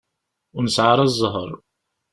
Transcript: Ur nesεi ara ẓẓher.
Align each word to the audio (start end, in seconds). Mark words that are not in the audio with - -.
Ur 0.55 0.61
nesεi 0.63 0.85
ara 0.91 1.05
ẓẓher. 1.13 1.51